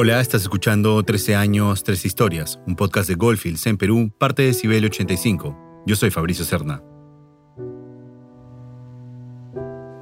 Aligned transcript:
Hola, 0.00 0.20
estás 0.20 0.42
escuchando 0.42 1.02
13 1.02 1.34
años, 1.34 1.82
3 1.82 2.04
historias, 2.04 2.60
un 2.68 2.76
podcast 2.76 3.08
de 3.08 3.16
Goldfields 3.16 3.66
en 3.66 3.76
Perú, 3.76 4.12
parte 4.16 4.42
de 4.42 4.54
Cibel 4.54 4.84
85. 4.84 5.82
Yo 5.86 5.96
soy 5.96 6.10
Fabricio 6.10 6.44
Cerna. 6.44 6.84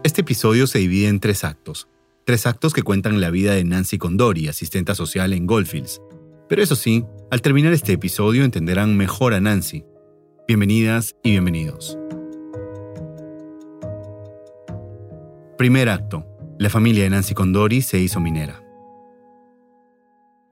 Este 0.04 0.20
episodio 0.20 0.66
se 0.66 0.80
divide 0.80 1.08
en 1.08 1.18
tres 1.18 1.44
actos. 1.44 1.88
Tres 2.26 2.46
actos 2.46 2.74
que 2.74 2.82
cuentan 2.82 3.22
la 3.22 3.30
vida 3.30 3.54
de 3.54 3.64
Nancy 3.64 3.96
Condori, 3.96 4.48
asistenta 4.48 4.94
social 4.94 5.32
en 5.32 5.46
Goldfields. 5.46 6.02
Pero 6.46 6.62
eso 6.62 6.76
sí, 6.76 7.04
al 7.30 7.40
terminar 7.40 7.72
este 7.72 7.94
episodio 7.94 8.44
entenderán 8.44 8.98
mejor 8.98 9.32
a 9.32 9.40
Nancy. 9.40 9.84
Bienvenidas 10.46 11.16
y 11.22 11.30
bienvenidos. 11.30 11.98
Primer 15.58 15.88
acto. 15.88 16.26
La 16.58 16.68
familia 16.68 17.04
de 17.04 17.10
Nancy 17.10 17.32
Condori 17.32 17.80
se 17.80 17.98
hizo 17.98 18.20
minera. 18.20 18.62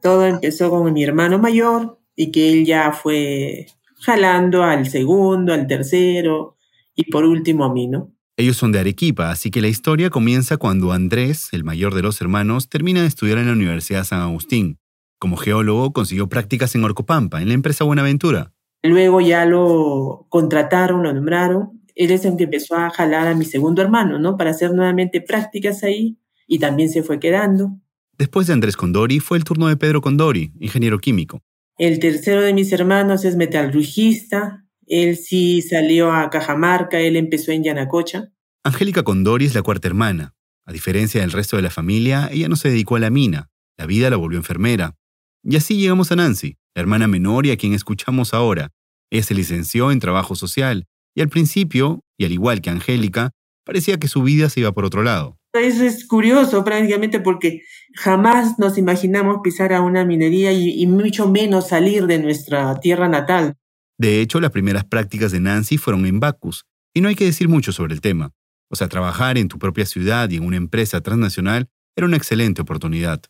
Todo 0.01 0.25
empezó 0.25 0.71
con 0.71 0.91
mi 0.93 1.05
hermano 1.05 1.39
mayor 1.39 1.99
y 2.17 2.31
que 2.31 2.51
él 2.53 2.65
ya 2.65 2.93
fue 2.93 3.67
jalando 4.01 4.63
al 4.63 4.89
segundo, 4.89 5.53
al 5.53 5.67
tercero 5.67 6.57
y 6.95 7.11
por 7.11 7.25
último 7.25 7.65
a 7.65 7.73
mí, 7.73 7.87
¿no? 7.87 8.13
Ellos 8.39 8.57
son 8.57 8.73
de 8.73 8.81
Arequipa, 8.81 9.31
así 9.31 9.51
que 9.51 9.61
la 9.61 9.69
historia 9.69 10.09
comienza 10.09 10.57
cuando 10.57 10.93
Andrés, 10.93 11.49
el 11.53 11.65
mayor 11.65 11.95
de 11.95 12.03
los 12.03 12.21
hermanos, 12.23 12.71
termina 12.71 13.03
de 13.03 13.07
estudiar 13.07 13.37
en 13.39 13.47
la 13.47 13.53
Universidad 13.53 14.05
San 14.05 14.21
Agustín. 14.21 14.79
Como 15.19 15.37
geólogo 15.37 15.93
consiguió 15.93 16.29
prácticas 16.29 16.75
en 16.75 16.85
Orcopampa, 16.85 17.43
en 17.43 17.49
la 17.49 17.55
empresa 17.55 17.85
Buenaventura. 17.85 18.53
Luego 18.83 19.21
ya 19.21 19.45
lo 19.45 20.27
contrataron, 20.31 21.03
lo 21.03 21.13
nombraron. 21.13 21.84
Él 21.95 22.11
es 22.11 22.25
el 22.25 22.37
que 22.37 22.45
empezó 22.45 22.77
a 22.77 22.91
jalar 22.91 23.27
a 23.27 23.35
mi 23.35 23.45
segundo 23.45 23.83
hermano, 23.83 24.19
¿no? 24.19 24.37
Para 24.37 24.51
hacer 24.51 24.73
nuevamente 24.73 25.21
prácticas 25.21 25.85
ahí 25.85 26.19
y 26.47 26.59
también 26.59 26.89
se 26.89 27.03
fue 27.03 27.21
quedando. 27.21 27.79
Después 28.19 28.47
de 28.47 28.53
Andrés 28.53 28.77
Condori 28.77 29.21
fue 29.21 29.39
el 29.39 29.45
turno 29.45 29.69
de 29.69 29.77
Pedro 29.77 30.01
Condori, 30.01 30.53
ingeniero 30.61 30.99
químico. 30.99 31.43
El 31.79 31.99
tercero 31.99 32.41
de 32.43 32.55
mis 32.55 32.73
hermanos 32.73 33.25
es 33.25 33.37
metalurgista, 33.37 34.65
él 34.87 35.17
sí 35.17 35.63
salió 35.63 36.13
a 36.13 36.31
Cajamarca, 36.31 37.01
él 37.01 37.17
empezó 37.17 37.51
en 37.51 37.65
Yanacocha. 37.65 38.31
Angélica 38.63 39.03
Condori 39.03 39.47
es 39.47 39.55
la 39.55 39.63
cuarta 39.63 39.89
hermana. 39.89 40.35
A 40.67 40.73
diferencia 40.73 41.21
del 41.21 41.33
resto 41.33 41.57
de 41.57 41.63
la 41.63 41.71
familia, 41.71 42.29
ella 42.33 42.49
no 42.49 42.57
se 42.57 42.69
dedicó 42.69 42.97
a 42.97 43.01
la 43.01 43.11
mina. 43.11 43.51
La 43.77 43.87
vida 43.87 44.09
la 44.11 44.17
volvió 44.17 44.39
enfermera. 44.39 44.97
Y 45.43 45.57
así 45.57 45.77
llegamos 45.77 46.13
a 46.13 46.17
Nancy, 46.17 46.57
la 46.75 46.83
hermana 46.83 47.09
menor 47.09 47.45
y 47.47 47.51
a 47.51 47.57
quien 47.57 47.75
escuchamos 47.75 48.33
ahora. 48.33 48.71
Ella 49.11 49.23
se 49.23 49.35
licenció 49.35 49.91
en 49.91 50.01
trabajo 50.01 50.37
social 50.37 50.87
y 51.15 51.23
al 51.23 51.29
principio, 51.29 52.01
y 52.19 52.25
al 52.25 52.33
igual 52.33 52.61
que 52.61 52.71
Angélica, 52.71 53.31
parecía 53.65 53.99
que 53.99 54.09
su 54.09 54.23
vida 54.23 54.49
se 54.49 54.61
iba 54.61 54.73
por 54.73 54.85
otro 54.85 55.03
lado. 55.03 55.39
Eso 55.53 55.85
es 55.85 56.07
curioso 56.07 56.65
prácticamente 56.65 57.21
porque 57.21 57.63
jamás 57.95 58.59
nos 58.59 58.77
imaginamos 58.77 59.39
pisar 59.43 59.73
a 59.73 59.81
una 59.81 60.05
minería 60.05 60.53
y, 60.53 60.83
y 60.83 60.87
mucho 60.87 61.29
menos 61.31 61.69
salir 61.69 62.07
de 62.07 62.19
nuestra 62.19 62.81
tierra 62.81 63.09
natal. 63.09 63.55
De 63.97 64.21
hecho, 64.21 64.41
las 64.41 64.51
primeras 64.51 64.85
prácticas 64.85 65.31
de 65.31 65.41
Nancy 65.41 65.79
fueron 65.79 66.05
en 66.07 66.19
Bacchus, 66.19 66.65
y 66.95 67.01
no 67.01 67.09
hay 67.09 67.15
que 67.15 67.25
decir 67.25 67.49
mucho 67.49 67.73
sobre 67.73 67.95
el 67.95 68.01
tema. 68.01 68.33
O 68.71 68.77
sea, 68.77 68.89
trabajar 68.89 69.39
en 69.39 69.49
tu 69.49 69.59
propia 69.59 69.87
ciudad 69.87 70.31
y 70.31 70.37
en 70.37 70.45
una 70.45 70.57
empresa 70.57 71.01
transnacional 71.01 71.69
era 71.97 72.07
una 72.07 72.17
excelente 72.17 72.63
oportunidad. 72.63 73.23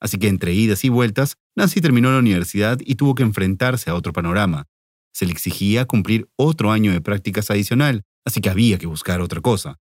Así 0.00 0.18
que 0.18 0.28
entre 0.28 0.54
idas 0.54 0.84
y 0.84 0.88
vueltas, 0.88 1.36
Nancy 1.56 1.80
terminó 1.80 2.10
la 2.12 2.18
universidad 2.18 2.78
y 2.80 2.94
tuvo 2.94 3.14
que 3.14 3.24
enfrentarse 3.24 3.90
a 3.90 3.94
otro 3.94 4.12
panorama. 4.12 4.66
Se 5.12 5.26
le 5.26 5.32
exigía 5.32 5.84
cumplir 5.86 6.28
otro 6.36 6.70
año 6.70 6.92
de 6.92 7.00
prácticas 7.00 7.50
adicional, 7.50 8.02
así 8.24 8.40
que 8.40 8.50
había 8.50 8.78
que 8.78 8.86
buscar 8.86 9.20
otra 9.20 9.40
cosa. 9.40 9.78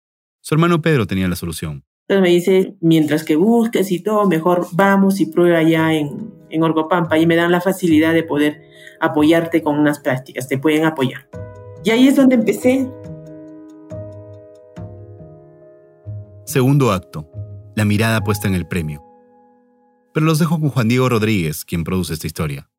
Su 0.42 0.56
hermano 0.56 0.82
Pedro 0.82 1.08
tenía 1.08 1.28
la 1.28 1.36
solución. 1.36 1.84
Entonces 2.08 2.22
me 2.22 2.30
dice, 2.30 2.76
mientras 2.82 3.24
que 3.24 3.36
busques 3.36 3.92
y 3.92 4.00
todo, 4.00 4.28
mejor 4.28 4.68
vamos 4.74 5.22
y 5.22 5.28
prueba 5.28 5.62
ya 5.64 5.94
en, 5.94 6.34
en 6.50 6.64
Orgopampa 6.64 7.18
y 7.18 7.26
me 7.26 7.36
dan 7.36 7.52
la 7.52 7.62
facilidad 7.62 8.14
de 8.14 8.24
poder 8.24 8.64
apoyarte 9.00 9.62
con 9.62 9.80
unas 9.80 10.00
prácticas, 10.00 10.48
te 10.48 10.58
pueden 10.58 10.86
apoyar. 10.86 11.30
Y 11.84 11.90
ahí 11.90 12.08
es 12.08 12.16
donde 12.16 12.36
empecé. 12.36 12.90
Segundo 16.46 16.92
acto, 16.92 17.30
la 17.76 17.86
mirada 17.86 18.22
puesta 18.22 18.48
en 18.48 18.56
el 18.56 18.68
premio. 18.68 19.04
Pero 20.14 20.26
los 20.26 20.40
dejo 20.40 20.60
con 20.60 20.70
Juan 20.70 20.90
Diego 20.90 21.08
Rodríguez, 21.08 21.64
quien 21.64 21.84
produce 21.84 22.14
esta 22.14 22.28
historia. 22.28 22.71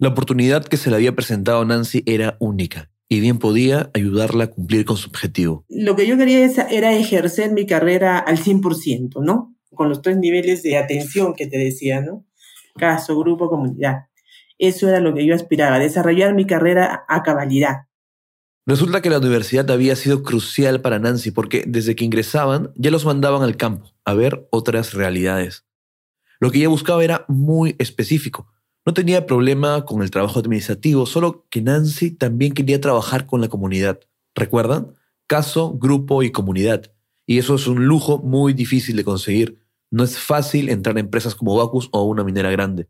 La 0.00 0.08
oportunidad 0.08 0.64
que 0.64 0.78
se 0.78 0.88
le 0.88 0.96
había 0.96 1.14
presentado 1.14 1.60
a 1.60 1.64
Nancy 1.66 2.02
era 2.06 2.38
única 2.40 2.90
y 3.06 3.20
bien 3.20 3.38
podía 3.38 3.90
ayudarla 3.92 4.44
a 4.44 4.46
cumplir 4.46 4.86
con 4.86 4.96
su 4.96 5.10
objetivo. 5.10 5.66
Lo 5.68 5.94
que 5.94 6.06
yo 6.06 6.16
quería 6.16 6.42
era 6.70 6.94
ejercer 6.94 7.52
mi 7.52 7.66
carrera 7.66 8.18
al 8.18 8.38
100%, 8.38 9.22
¿no? 9.22 9.54
Con 9.74 9.90
los 9.90 10.00
tres 10.00 10.16
niveles 10.16 10.62
de 10.62 10.78
atención 10.78 11.34
que 11.34 11.46
te 11.46 11.58
decía, 11.58 12.00
¿no? 12.00 12.24
Caso, 12.78 13.18
grupo, 13.18 13.50
comunidad. 13.50 14.06
Eso 14.56 14.88
era 14.88 15.00
lo 15.00 15.12
que 15.12 15.26
yo 15.26 15.34
aspiraba, 15.34 15.78
desarrollar 15.78 16.34
mi 16.34 16.46
carrera 16.46 17.04
a 17.06 17.22
cabalidad. 17.22 17.80
Resulta 18.64 19.02
que 19.02 19.10
la 19.10 19.18
universidad 19.18 19.70
había 19.70 19.96
sido 19.96 20.22
crucial 20.22 20.80
para 20.80 20.98
Nancy 20.98 21.30
porque 21.30 21.64
desde 21.66 21.94
que 21.94 22.06
ingresaban 22.06 22.72
ya 22.74 22.90
los 22.90 23.04
mandaban 23.04 23.42
al 23.42 23.58
campo 23.58 23.92
a 24.06 24.14
ver 24.14 24.48
otras 24.50 24.94
realidades. 24.94 25.66
Lo 26.38 26.50
que 26.50 26.56
ella 26.56 26.68
buscaba 26.68 27.04
era 27.04 27.26
muy 27.28 27.76
específico. 27.78 28.50
No 28.86 28.94
tenía 28.94 29.26
problema 29.26 29.84
con 29.84 30.02
el 30.02 30.10
trabajo 30.10 30.38
administrativo, 30.38 31.06
solo 31.06 31.46
que 31.50 31.60
Nancy 31.60 32.10
también 32.10 32.52
quería 32.52 32.80
trabajar 32.80 33.26
con 33.26 33.40
la 33.40 33.48
comunidad. 33.48 34.00
¿Recuerdan? 34.34 34.94
Caso, 35.26 35.72
grupo 35.72 36.22
y 36.22 36.30
comunidad. 36.30 36.92
Y 37.26 37.38
eso 37.38 37.54
es 37.54 37.66
un 37.66 37.84
lujo 37.86 38.18
muy 38.18 38.54
difícil 38.54 38.96
de 38.96 39.04
conseguir. 39.04 39.60
No 39.90 40.02
es 40.02 40.18
fácil 40.18 40.68
entrar 40.68 40.96
a 40.96 41.00
empresas 41.00 41.34
como 41.34 41.56
Bacus 41.56 41.88
o 41.92 42.04
una 42.04 42.24
minera 42.24 42.50
grande. 42.50 42.88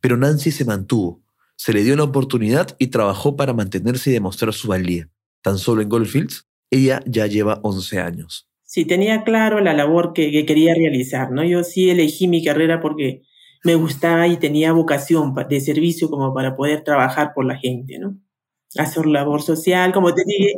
Pero 0.00 0.16
Nancy 0.16 0.50
se 0.50 0.64
mantuvo, 0.64 1.22
se 1.56 1.72
le 1.72 1.82
dio 1.82 1.96
la 1.96 2.04
oportunidad 2.04 2.74
y 2.78 2.86
trabajó 2.86 3.36
para 3.36 3.52
mantenerse 3.52 4.10
y 4.10 4.14
demostrar 4.14 4.54
su 4.54 4.68
valía. 4.68 5.10
Tan 5.42 5.58
solo 5.58 5.82
en 5.82 5.88
Goldfields, 5.88 6.46
ella 6.70 7.02
ya 7.06 7.26
lleva 7.26 7.60
11 7.62 8.00
años. 8.00 8.48
Sí, 8.62 8.84
tenía 8.84 9.24
claro 9.24 9.60
la 9.60 9.74
labor 9.74 10.12
que, 10.12 10.46
quería 10.46 10.74
realizar, 10.74 11.32
¿no? 11.32 11.44
Yo 11.44 11.64
sí 11.64 11.90
elegí 11.90 12.28
mi 12.28 12.44
carrera 12.44 12.80
porque 12.80 13.22
me 13.64 13.74
gustaba 13.74 14.26
y 14.26 14.36
tenía 14.38 14.72
vocación 14.72 15.34
de 15.48 15.60
servicio 15.60 16.10
como 16.10 16.32
para 16.34 16.56
poder 16.56 16.82
trabajar 16.82 17.32
por 17.34 17.44
la 17.44 17.56
gente, 17.56 17.98
¿no? 17.98 18.16
Hacer 18.76 19.06
labor 19.06 19.42
social, 19.42 19.92
como 19.92 20.14
te 20.14 20.22
dije. 20.24 20.54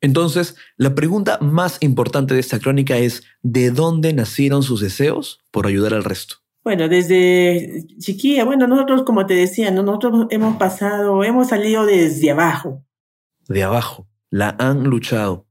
Entonces, 0.00 0.56
la 0.76 0.94
pregunta 0.94 1.38
más 1.40 1.78
importante 1.80 2.34
de 2.34 2.40
esta 2.40 2.58
crónica 2.58 2.98
es, 2.98 3.22
¿de 3.42 3.70
dónde 3.70 4.12
nacieron 4.12 4.62
sus 4.62 4.80
deseos 4.80 5.40
por 5.50 5.66
ayudar 5.66 5.94
al 5.94 6.04
resto? 6.04 6.36
Bueno, 6.64 6.88
desde 6.88 7.84
chiquilla, 7.98 8.44
bueno, 8.44 8.66
nosotros, 8.66 9.02
como 9.02 9.26
te 9.26 9.34
decía, 9.34 9.70
nosotros 9.70 10.26
hemos 10.30 10.56
pasado, 10.56 11.24
hemos 11.24 11.48
salido 11.48 11.86
desde 11.86 12.30
abajo. 12.30 12.84
De 13.48 13.62
abajo. 13.62 14.08
La 14.30 14.56
han 14.58 14.84
luchado. 14.84 15.46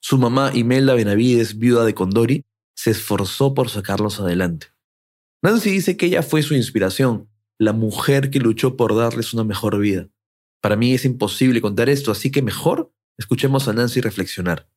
Su 0.00 0.18
mamá, 0.18 0.50
Imelda 0.54 0.94
Benavides, 0.94 1.58
viuda 1.58 1.84
de 1.84 1.94
Condori, 1.94 2.44
se 2.74 2.90
esforzó 2.90 3.54
por 3.54 3.68
sacarlos 3.68 4.18
adelante. 4.18 4.68
Nancy 5.42 5.70
dice 5.70 5.96
que 5.96 6.06
ella 6.06 6.22
fue 6.22 6.42
su 6.42 6.54
inspiración, 6.54 7.28
la 7.58 7.72
mujer 7.72 8.30
que 8.30 8.40
luchó 8.40 8.76
por 8.76 8.94
darles 8.94 9.32
una 9.32 9.44
mejor 9.44 9.78
vida. 9.78 10.08
Para 10.60 10.76
mí 10.76 10.92
es 10.92 11.04
imposible 11.04 11.60
contar 11.60 11.88
esto, 11.88 12.12
así 12.12 12.30
que 12.30 12.42
mejor 12.42 12.92
escuchemos 13.16 13.66
a 13.66 13.72
Nancy 13.72 14.00
reflexionar. 14.00 14.68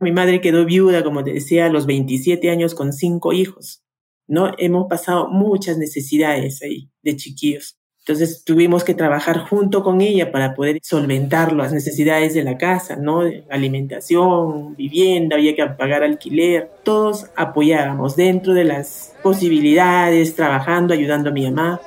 Mi 0.00 0.12
madre 0.12 0.40
quedó 0.40 0.64
viuda, 0.64 1.04
como 1.04 1.24
te 1.24 1.32
decía, 1.32 1.66
a 1.66 1.70
los 1.70 1.86
27 1.86 2.50
años 2.50 2.74
con 2.74 2.92
cinco 2.92 3.32
hijos. 3.32 3.82
¿no? 4.28 4.52
Hemos 4.58 4.86
pasado 4.88 5.28
muchas 5.28 5.78
necesidades 5.78 6.62
ahí 6.62 6.90
de 7.02 7.16
chiquillos. 7.16 7.78
Entonces 8.08 8.42
tuvimos 8.42 8.84
que 8.84 8.94
trabajar 8.94 9.40
junto 9.40 9.82
con 9.82 10.00
ella 10.00 10.32
para 10.32 10.54
poder 10.54 10.78
solventar 10.82 11.52
las 11.52 11.74
necesidades 11.74 12.32
de 12.32 12.42
la 12.42 12.56
casa, 12.56 12.96
¿no? 12.96 13.20
Alimentación, 13.50 14.74
vivienda, 14.76 15.36
había 15.36 15.54
que 15.54 15.66
pagar 15.66 16.02
alquiler. 16.02 16.70
Todos 16.84 17.26
apoyábamos 17.36 18.16
dentro 18.16 18.54
de 18.54 18.64
las 18.64 19.12
posibilidades, 19.22 20.34
trabajando, 20.34 20.94
ayudando 20.94 21.28
a 21.28 21.32
mi 21.34 21.50
mamá. 21.50 21.82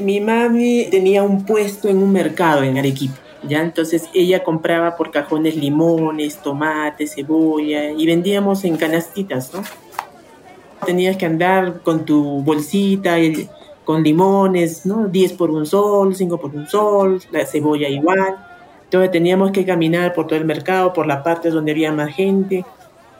Mi 0.00 0.20
mami 0.20 0.86
tenía 0.92 1.24
un 1.24 1.44
puesto 1.44 1.88
en 1.88 1.98
un 1.98 2.12
mercado 2.12 2.62
en 2.62 2.78
Arequipa 2.78 3.16
¿ya? 3.48 3.62
Entonces 3.62 4.08
ella 4.14 4.44
compraba 4.44 4.96
por 4.96 5.10
cajones 5.10 5.56
limones, 5.56 6.38
tomates, 6.38 7.14
cebolla 7.16 7.90
y 7.90 8.06
vendíamos 8.06 8.64
en 8.64 8.76
canastitas, 8.76 9.52
¿no? 9.52 9.64
Tenías 10.86 11.16
que 11.16 11.26
andar 11.26 11.80
con 11.82 12.04
tu 12.04 12.40
bolsita 12.42 13.18
con 13.84 14.02
limones, 14.02 14.86
¿no? 14.86 15.06
10 15.08 15.34
por 15.34 15.50
un 15.50 15.66
sol, 15.66 16.14
5 16.14 16.38
por 16.38 16.54
un 16.54 16.66
sol, 16.66 17.20
la 17.30 17.44
cebolla 17.46 17.88
igual. 17.88 18.36
Entonces 18.84 19.10
teníamos 19.10 19.50
que 19.50 19.64
caminar 19.64 20.14
por 20.14 20.26
todo 20.26 20.38
el 20.38 20.44
mercado, 20.44 20.92
por 20.92 21.06
las 21.06 21.22
partes 21.22 21.52
donde 21.52 21.72
había 21.72 21.92
más 21.92 22.14
gente, 22.14 22.64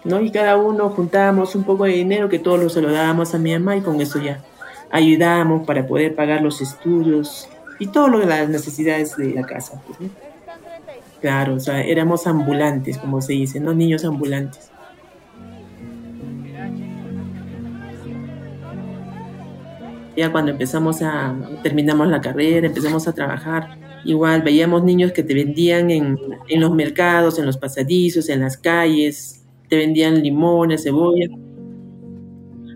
¿no? 0.05 0.21
Y 0.21 0.31
cada 0.31 0.57
uno 0.57 0.89
juntábamos 0.91 1.55
un 1.55 1.65
poco 1.65 1.85
de 1.85 1.93
dinero 1.93 2.29
que 2.29 2.39
todos 2.39 2.73
se 2.73 2.81
lo 2.83 2.91
dábamos 2.91 3.35
a 3.35 3.39
mi 3.39 3.53
mamá 3.53 3.77
y 3.77 3.81
con 3.81 4.01
eso 4.01 4.21
ya 4.21 4.43
ayudábamos 4.91 5.67
para 5.67 5.87
poder 5.87 6.15
pagar 6.15 6.43
los 6.43 6.61
estudios 6.61 7.49
y 7.79 7.87
de 7.87 8.27
las 8.27 8.49
necesidades 8.49 9.17
de 9.17 9.35
la 9.35 9.43
casa. 9.43 9.81
Pues, 9.87 10.11
Claro, 11.21 11.55
o 11.55 11.61
sea, 11.61 11.81
éramos 11.81 12.27
ambulantes, 12.27 12.99
como 12.99 13.21
se 13.23 13.33
dice, 13.33 13.59
no 13.59 13.73
niños 13.73 14.05
ambulantes. 14.05 14.71
Ya 20.17 20.33
cuando 20.33 20.53
empezamos 20.53 21.03
a, 21.03 21.37
terminamos 21.63 22.09
la 22.09 22.21
carrera, 22.21 22.67
empezamos 22.67 23.07
a 23.07 23.13
trabajar, 23.13 23.79
igual 24.05 24.43
veíamos 24.43 24.83
niños 24.83 25.13
que 25.13 25.23
te 25.23 25.35
vendían 25.35 25.91
en, 25.91 26.19
en 26.49 26.61
los 26.61 26.75
mercados, 26.75 27.39
en 27.39 27.47
los 27.47 27.59
pasadizos, 27.59 28.29
en 28.29 28.41
las 28.41 28.57
calles, 28.57 29.45
te 29.69 29.77
vendían 29.77 30.23
limones, 30.23 30.85
cebolla. 30.85 31.29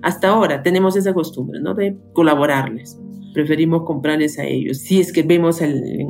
Hasta 0.02 0.28
ahora 0.28 0.62
tenemos 0.62 0.96
esa 0.96 1.14
costumbre, 1.14 1.60
¿no? 1.60 1.74
De 1.74 1.96
colaborarles. 2.12 2.98
Preferimos 3.32 3.84
comprarles 3.84 4.38
a 4.38 4.44
ellos. 4.44 4.78
Si 4.78 5.00
es 5.00 5.12
que 5.12 5.22
vemos 5.22 5.60
el, 5.60 6.06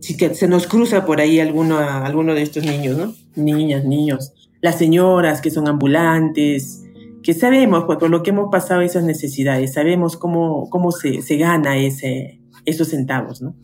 si 0.00 0.16
que 0.16 0.34
se 0.34 0.48
nos 0.48 0.66
cruza 0.66 1.04
por 1.04 1.20
ahí 1.20 1.40
alguno, 1.40 1.78
alguno 1.78 2.34
de 2.34 2.42
estos 2.42 2.64
niños, 2.64 2.96
¿no? 2.96 3.14
Niñas, 3.36 3.84
niños. 3.84 4.32
Las 4.60 4.78
señoras 4.78 5.40
que 5.40 5.50
son 5.50 5.68
ambulantes, 5.68 6.84
que 7.22 7.34
sabemos, 7.34 7.84
pues, 7.84 7.98
por 7.98 8.10
lo 8.10 8.22
que 8.22 8.30
hemos 8.30 8.50
pasado 8.50 8.80
esas 8.80 9.04
necesidades, 9.04 9.74
sabemos 9.74 10.16
cómo, 10.16 10.68
cómo 10.70 10.90
se, 10.92 11.22
se 11.22 11.36
gana 11.36 11.78
ese, 11.78 12.40
esos 12.64 12.88
centavos, 12.88 13.42
¿no? 13.42 13.54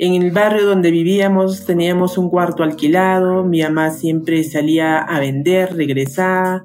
En 0.00 0.14
el 0.14 0.30
barrio 0.30 0.64
donde 0.64 0.92
vivíamos 0.92 1.66
teníamos 1.66 2.18
un 2.18 2.30
cuarto 2.30 2.62
alquilado, 2.62 3.42
mi 3.44 3.62
mamá 3.62 3.90
siempre 3.90 4.44
salía 4.44 4.98
a 4.98 5.18
vender, 5.18 5.74
regresaba 5.74 6.64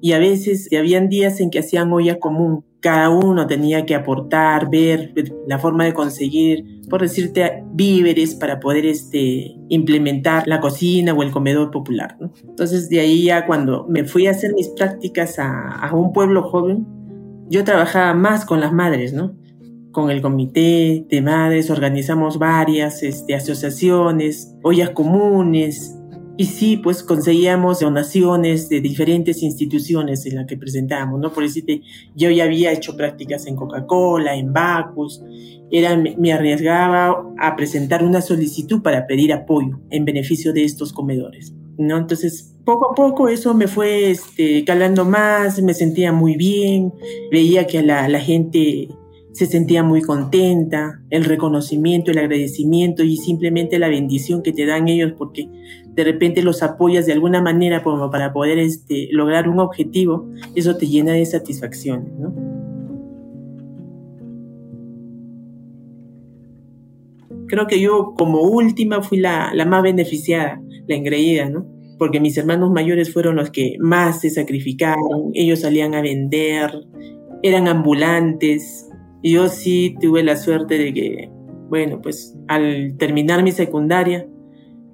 y 0.00 0.12
a 0.12 0.20
veces 0.20 0.68
habían 0.78 1.08
días 1.08 1.40
en 1.40 1.50
que 1.50 1.58
hacían 1.58 1.92
olla 1.92 2.20
común. 2.20 2.64
Cada 2.80 3.10
uno 3.10 3.46
tenía 3.46 3.84
que 3.86 3.94
aportar, 3.94 4.70
ver 4.70 5.12
la 5.46 5.58
forma 5.58 5.84
de 5.84 5.94
conseguir, 5.94 6.82
por 6.88 7.02
decirte, 7.02 7.64
víveres 7.72 8.34
para 8.34 8.60
poder 8.60 8.86
este, 8.86 9.56
implementar 9.68 10.46
la 10.46 10.60
cocina 10.60 11.12
o 11.12 11.22
el 11.22 11.30
comedor 11.30 11.70
popular. 11.70 12.16
Entonces 12.48 12.88
de 12.88 13.00
ahí 13.00 13.24
ya 13.24 13.46
cuando 13.46 13.86
me 13.88 14.04
fui 14.04 14.26
a 14.26 14.30
hacer 14.30 14.54
mis 14.54 14.68
prácticas 14.68 15.38
a, 15.38 15.70
a 15.70 15.94
un 15.94 16.12
pueblo 16.12 16.42
joven, 16.42 16.86
yo 17.50 17.64
trabajaba 17.64 18.14
más 18.14 18.44
con 18.44 18.60
las 18.60 18.72
madres, 18.72 19.12
¿no? 19.12 19.34
con 19.98 20.10
el 20.10 20.22
comité 20.22 21.06
de 21.08 21.22
madres 21.22 21.70
organizamos 21.70 22.38
varias 22.38 23.02
este, 23.02 23.34
asociaciones, 23.34 24.54
ollas 24.62 24.90
comunes, 24.90 25.97
y 26.40 26.44
sí, 26.46 26.76
pues 26.76 27.02
conseguíamos 27.02 27.80
donaciones 27.80 28.68
de 28.68 28.80
diferentes 28.80 29.42
instituciones 29.42 30.24
en 30.24 30.36
las 30.36 30.46
que 30.46 30.56
presentamos, 30.56 31.18
¿no? 31.18 31.32
Por 31.32 31.42
decirte, 31.42 31.82
yo 32.14 32.30
ya 32.30 32.44
había 32.44 32.70
hecho 32.72 32.96
prácticas 32.96 33.48
en 33.48 33.56
Coca-Cola, 33.56 34.36
en 34.36 34.52
Bacus, 34.52 35.20
era, 35.72 35.96
me 35.96 36.32
arriesgaba 36.32 37.24
a 37.40 37.56
presentar 37.56 38.04
una 38.04 38.20
solicitud 38.20 38.82
para 38.82 39.08
pedir 39.08 39.32
apoyo 39.32 39.80
en 39.90 40.04
beneficio 40.04 40.52
de 40.52 40.62
estos 40.62 40.92
comedores, 40.92 41.52
¿no? 41.76 41.98
Entonces, 41.98 42.54
poco 42.64 42.92
a 42.92 42.94
poco 42.94 43.28
eso 43.28 43.52
me 43.52 43.66
fue 43.66 44.12
este, 44.12 44.64
calando 44.64 45.04
más, 45.04 45.60
me 45.60 45.74
sentía 45.74 46.12
muy 46.12 46.36
bien, 46.36 46.92
veía 47.32 47.66
que 47.66 47.82
la, 47.82 48.08
la 48.08 48.20
gente 48.20 48.88
se 49.32 49.46
sentía 49.46 49.84
muy 49.84 50.02
contenta, 50.02 51.00
el 51.10 51.24
reconocimiento, 51.24 52.10
el 52.10 52.18
agradecimiento 52.18 53.04
y 53.04 53.16
simplemente 53.16 53.78
la 53.78 53.88
bendición 53.88 54.42
que 54.42 54.52
te 54.52 54.66
dan 54.66 54.88
ellos 54.88 55.12
porque 55.16 55.48
de 55.98 56.04
repente 56.04 56.44
los 56.44 56.62
apoyas 56.62 57.06
de 57.06 57.12
alguna 57.12 57.42
manera 57.42 57.82
como 57.82 58.08
para 58.08 58.32
poder 58.32 58.60
este, 58.60 59.08
lograr 59.10 59.48
un 59.48 59.58
objetivo, 59.58 60.28
eso 60.54 60.76
te 60.76 60.86
llena 60.86 61.14
de 61.14 61.26
satisfacción, 61.26 62.12
¿no? 62.20 62.32
Creo 67.48 67.66
que 67.66 67.80
yo 67.80 68.14
como 68.16 68.42
última 68.42 69.02
fui 69.02 69.18
la, 69.18 69.50
la 69.52 69.64
más 69.64 69.82
beneficiada, 69.82 70.62
la 70.86 70.94
engreída, 70.94 71.50
¿no? 71.50 71.66
Porque 71.98 72.20
mis 72.20 72.38
hermanos 72.38 72.70
mayores 72.70 73.12
fueron 73.12 73.34
los 73.34 73.50
que 73.50 73.74
más 73.80 74.20
se 74.20 74.30
sacrificaron, 74.30 75.32
ellos 75.34 75.62
salían 75.62 75.96
a 75.96 76.00
vender, 76.00 76.70
eran 77.42 77.66
ambulantes, 77.66 78.88
yo 79.24 79.48
sí 79.48 79.96
tuve 80.00 80.22
la 80.22 80.36
suerte 80.36 80.78
de 80.78 80.94
que, 80.94 81.28
bueno, 81.68 82.00
pues 82.00 82.38
al 82.46 82.94
terminar 82.98 83.42
mi 83.42 83.50
secundaria, 83.50 84.28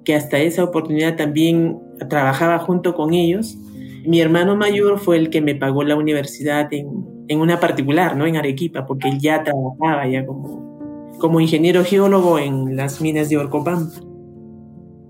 que 0.05 0.15
hasta 0.15 0.37
esa 0.37 0.63
oportunidad 0.63 1.17
también 1.17 1.77
trabajaba 2.09 2.59
junto 2.59 2.93
con 2.95 3.13
ellos, 3.13 3.57
mi 4.05 4.21
hermano 4.21 4.55
mayor 4.55 4.99
fue 4.99 5.17
el 5.17 5.29
que 5.29 5.41
me 5.41 5.55
pagó 5.55 5.83
la 5.83 5.95
universidad 5.95 6.71
en, 6.71 6.87
en 7.27 7.39
una 7.39 7.59
particular, 7.59 8.15
¿no? 8.15 8.25
En 8.25 8.37
Arequipa, 8.37 8.85
porque 8.85 9.09
él 9.09 9.19
ya 9.19 9.43
trabajaba 9.43 10.07
ya 10.07 10.25
como, 10.25 11.17
como 11.19 11.41
ingeniero 11.41 11.83
geólogo 11.83 12.39
en 12.39 12.75
las 12.75 13.01
minas 13.01 13.29
de 13.29 13.37
Orcopampa. 13.37 13.99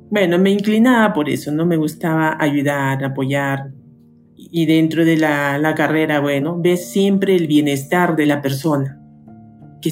Bueno, 0.10 0.40
me 0.40 0.52
inclinaba 0.52 1.14
por 1.14 1.30
eso, 1.30 1.52
¿no? 1.52 1.66
Me 1.66 1.78
gustaba 1.78 2.38
ayudar, 2.40 3.04
apoyar. 3.04 3.72
Y 4.38 4.66
dentro 4.66 5.04
de 5.04 5.18
la, 5.18 5.58
la 5.58 5.76
carrera, 5.76 6.22
bueno, 6.22 6.58
ves 6.58 6.90
siempre 6.90 7.36
el 7.36 7.48
bienestar 7.48 8.16
de 8.16 8.26
la 8.26 8.42
persona 8.42 9.05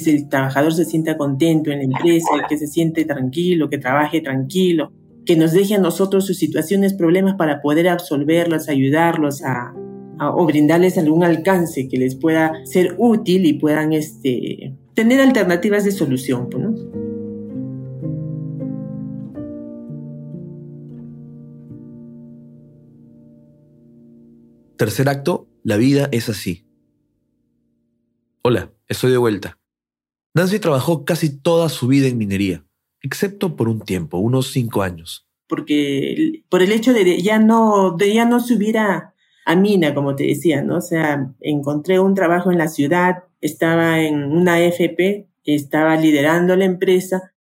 que 0.02 0.10
el 0.10 0.28
trabajador 0.28 0.72
se 0.72 0.84
sienta 0.84 1.16
contento 1.16 1.70
en 1.70 1.78
la 1.78 1.84
empresa, 1.84 2.28
que 2.48 2.58
se 2.58 2.66
siente 2.66 3.04
tranquilo, 3.04 3.68
que 3.68 3.78
trabaje 3.78 4.20
tranquilo, 4.20 4.92
que 5.24 5.36
nos 5.36 5.52
deje 5.52 5.74
a 5.74 5.78
nosotros 5.78 6.26
sus 6.26 6.38
situaciones, 6.38 6.94
problemas 6.94 7.34
para 7.36 7.60
poder 7.62 7.88
absolverlos, 7.88 8.68
ayudarlos 8.68 9.42
a, 9.42 9.72
o 10.20 10.46
brindarles 10.46 10.98
algún 10.98 11.24
alcance 11.24 11.88
que 11.88 11.98
les 11.98 12.14
pueda 12.14 12.52
ser 12.64 12.94
útil 12.98 13.46
y 13.46 13.54
puedan 13.54 13.92
este, 13.92 14.74
tener 14.94 15.20
alternativas 15.20 15.84
de 15.84 15.92
solución. 15.92 16.48
Pues, 16.50 16.62
¿no? 16.62 16.74
Tercer 24.76 25.08
acto, 25.08 25.46
la 25.62 25.76
vida 25.76 26.08
es 26.12 26.28
así. 26.28 26.66
Hola, 28.42 28.70
estoy 28.88 29.12
de 29.12 29.16
vuelta. 29.16 29.58
Nancy 30.34 30.58
trabajó 30.58 31.04
casi 31.04 31.38
toda 31.38 31.68
su 31.68 31.86
vida 31.86 32.08
en 32.08 32.18
minería, 32.18 32.64
excepto 33.02 33.54
por 33.54 33.68
un 33.68 33.80
tiempo, 33.80 34.18
unos 34.18 34.50
cinco 34.50 34.82
años. 34.82 35.28
Porque 35.46 36.42
por 36.48 36.60
el 36.60 36.72
hecho 36.72 36.92
de 36.92 37.22
ya 37.22 37.38
no, 37.38 37.92
de 37.96 38.12
ya 38.12 38.24
no 38.24 38.40
subir 38.40 38.78
a, 38.78 39.14
a 39.44 39.56
mina, 39.56 39.94
como 39.94 40.16
te 40.16 40.24
decía, 40.24 40.62
¿no? 40.62 40.78
O 40.78 40.80
sea, 40.80 41.32
encontré 41.40 42.00
un 42.00 42.14
trabajo 42.14 42.50
en 42.50 42.58
la 42.58 42.66
ciudad, 42.66 43.24
estaba 43.40 44.00
en 44.00 44.24
una 44.24 44.60
FP, 44.60 45.28
estaba 45.44 45.96
liderando 45.96 46.56
la 46.56 46.64
empresa. 46.64 47.32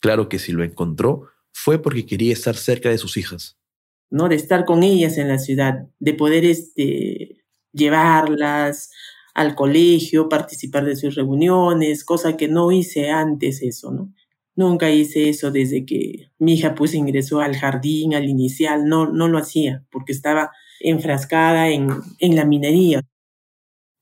Claro 0.00 0.28
que 0.28 0.40
si 0.40 0.50
lo 0.50 0.64
encontró 0.64 1.28
fue 1.52 1.80
porque 1.80 2.06
quería 2.06 2.32
estar 2.32 2.56
cerca 2.56 2.88
de 2.88 2.98
sus 2.98 3.16
hijas. 3.16 3.56
¿No? 4.10 4.28
De 4.28 4.34
estar 4.34 4.64
con 4.64 4.82
ellas 4.82 5.16
en 5.18 5.28
la 5.28 5.38
ciudad, 5.38 5.86
de 5.98 6.14
poder 6.14 6.44
este, 6.44 7.44
llevarlas, 7.72 8.90
al 9.36 9.54
colegio, 9.54 10.30
participar 10.30 10.86
de 10.86 10.96
sus 10.96 11.14
reuniones, 11.14 12.04
cosa 12.04 12.38
que 12.38 12.48
no 12.48 12.72
hice 12.72 13.10
antes 13.10 13.60
eso, 13.60 13.90
¿no? 13.90 14.10
Nunca 14.54 14.90
hice 14.90 15.28
eso 15.28 15.50
desde 15.50 15.84
que 15.84 16.30
mi 16.38 16.54
hija 16.54 16.74
pues 16.74 16.94
ingresó 16.94 17.40
al 17.40 17.54
jardín, 17.54 18.14
al 18.14 18.30
inicial, 18.30 18.88
no, 18.88 19.12
no 19.12 19.28
lo 19.28 19.36
hacía, 19.36 19.84
porque 19.90 20.12
estaba 20.12 20.52
enfrascada 20.80 21.68
en, 21.68 21.88
en 22.18 22.34
la 22.34 22.46
minería. 22.46 23.02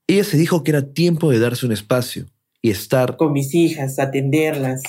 Ella 0.06 0.22
se 0.22 0.36
dijo 0.36 0.62
que 0.62 0.70
era 0.70 0.92
tiempo 0.92 1.32
de 1.32 1.40
darse 1.40 1.66
un 1.66 1.72
espacio 1.72 2.26
y 2.62 2.70
estar 2.70 3.16
con 3.16 3.32
mis 3.32 3.56
hijas, 3.56 3.98
atenderlas, 3.98 4.84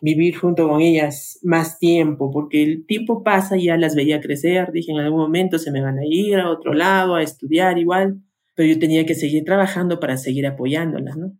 vivir 0.00 0.34
junto 0.38 0.66
con 0.66 0.80
ellas 0.80 1.38
más 1.42 1.78
tiempo, 1.78 2.30
porque 2.30 2.62
el 2.62 2.86
tiempo 2.86 3.22
pasa 3.22 3.58
y 3.58 3.64
ya 3.64 3.76
las 3.76 3.94
veía 3.94 4.22
crecer, 4.22 4.72
dije 4.72 4.92
en 4.92 5.00
algún 5.00 5.20
momento 5.20 5.58
se 5.58 5.70
me 5.70 5.82
van 5.82 5.98
a 5.98 6.06
ir 6.06 6.38
a 6.38 6.48
otro 6.48 6.72
lado 6.72 7.16
a 7.16 7.22
estudiar 7.22 7.78
igual, 7.78 8.22
pero 8.54 8.68
yo 8.68 8.78
tenía 8.78 9.06
que 9.06 9.14
seguir 9.14 9.44
trabajando 9.44 10.00
para 10.00 10.16
seguir 10.16 10.46
apoyándolas, 10.46 11.16
¿no? 11.16 11.38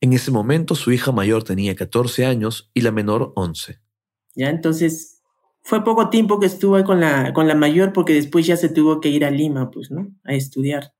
En 0.00 0.12
ese 0.12 0.30
momento 0.30 0.74
su 0.74 0.92
hija 0.92 1.12
mayor 1.12 1.44
tenía 1.44 1.74
14 1.74 2.24
años 2.24 2.70
y 2.72 2.80
la 2.80 2.90
menor 2.90 3.32
11. 3.36 3.80
Ya, 4.34 4.48
entonces 4.48 5.20
fue 5.62 5.84
poco 5.84 6.08
tiempo 6.08 6.40
que 6.40 6.46
estuve 6.46 6.84
con 6.84 7.00
la, 7.00 7.32
con 7.34 7.46
la 7.46 7.54
mayor 7.54 7.92
porque 7.92 8.14
después 8.14 8.46
ya 8.46 8.56
se 8.56 8.70
tuvo 8.70 9.00
que 9.00 9.10
ir 9.10 9.24
a 9.24 9.30
Lima, 9.30 9.70
pues, 9.70 9.90
¿no? 9.90 10.08
A 10.24 10.34
estudiar. 10.34 10.94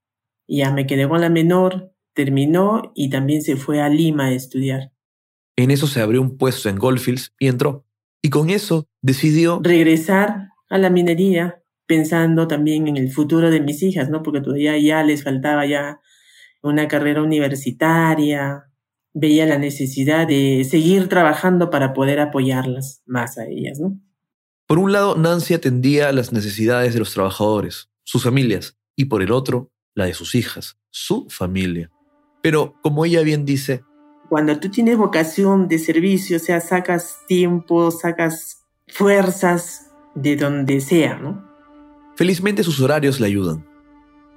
Y 0.46 0.58
ya 0.58 0.70
me 0.70 0.86
quedé 0.86 1.08
con 1.08 1.20
la 1.20 1.30
menor, 1.30 1.94
terminó 2.12 2.92
y 2.94 3.08
también 3.08 3.42
se 3.42 3.56
fue 3.56 3.80
a 3.80 3.88
Lima 3.88 4.26
a 4.26 4.32
estudiar. 4.32 4.92
En 5.56 5.70
eso 5.70 5.86
se 5.86 6.00
abrió 6.00 6.20
un 6.20 6.36
puesto 6.36 6.68
en 6.68 6.76
Goldfields 6.76 7.34
y 7.38 7.48
entró. 7.48 7.86
Y 8.22 8.28
con 8.28 8.50
eso 8.50 8.86
decidió 9.00 9.60
regresar 9.62 10.48
a 10.68 10.78
la 10.78 10.90
minería 10.90 11.59
pensando 11.90 12.46
también 12.46 12.86
en 12.86 12.96
el 12.96 13.10
futuro 13.10 13.50
de 13.50 13.60
mis 13.60 13.82
hijas, 13.82 14.08
¿no? 14.08 14.22
Porque 14.22 14.40
todavía 14.40 14.78
ya 14.78 15.02
les 15.02 15.24
faltaba 15.24 15.66
ya 15.66 15.98
una 16.62 16.86
carrera 16.86 17.20
universitaria, 17.20 18.70
veía 19.12 19.44
la 19.44 19.58
necesidad 19.58 20.28
de 20.28 20.64
seguir 20.70 21.08
trabajando 21.08 21.68
para 21.68 21.92
poder 21.92 22.20
apoyarlas 22.20 23.02
más 23.06 23.38
a 23.38 23.46
ellas, 23.48 23.80
¿no? 23.80 24.00
Por 24.68 24.78
un 24.78 24.92
lado, 24.92 25.16
Nancy 25.16 25.54
atendía 25.54 26.12
las 26.12 26.32
necesidades 26.32 26.92
de 26.94 27.00
los 27.00 27.12
trabajadores, 27.12 27.90
sus 28.04 28.22
familias, 28.22 28.78
y 28.94 29.06
por 29.06 29.20
el 29.20 29.32
otro, 29.32 29.72
la 29.96 30.04
de 30.04 30.14
sus 30.14 30.36
hijas, 30.36 30.78
su 30.90 31.26
familia. 31.28 31.90
Pero 32.40 32.76
como 32.82 33.04
ella 33.04 33.22
bien 33.22 33.44
dice, 33.44 33.82
cuando 34.28 34.60
tú 34.60 34.70
tienes 34.70 34.96
vocación 34.96 35.66
de 35.66 35.80
servicio, 35.80 36.36
o 36.36 36.40
sea, 36.40 36.60
sacas 36.60 37.16
tiempo, 37.26 37.90
sacas 37.90 38.62
fuerzas 38.86 39.90
de 40.14 40.36
donde 40.36 40.80
sea, 40.80 41.18
¿no? 41.18 41.49
Felizmente 42.20 42.62
sus 42.62 42.78
horarios 42.82 43.18
le 43.18 43.28
ayudan. 43.28 43.64